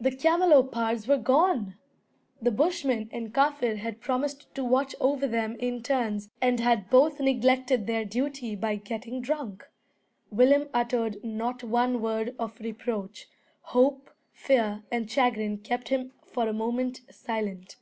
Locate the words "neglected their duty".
7.20-8.56